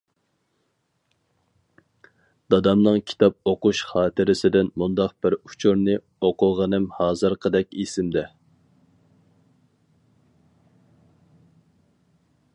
[2.53, 5.97] دادامنىڭ كىتاب ئوقۇش خاتىرىسىدىن مۇنداق بىر ئۇچۇرنى
[6.29, 8.25] ئوقۇغىنىم ھازىرقىدەك ئېسىمدە.